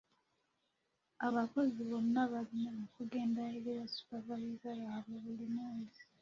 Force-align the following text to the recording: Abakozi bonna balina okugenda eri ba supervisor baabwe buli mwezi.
Abakozi 1.27 1.79
bonna 1.89 2.21
balina 2.31 2.71
okugenda 2.87 3.39
eri 3.47 3.59
ba 3.65 3.85
supervisor 3.95 4.75
baabwe 4.85 5.15
buli 5.23 5.45
mwezi. 5.53 6.01